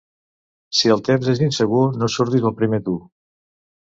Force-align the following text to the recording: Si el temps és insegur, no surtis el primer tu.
Si 0.77 0.91
el 0.95 1.03
temps 1.09 1.29
és 1.35 1.43
insegur, 1.49 1.83
no 2.05 2.09
surtis 2.15 2.49
el 2.51 2.57
primer 2.63 2.81
tu. 2.89 2.97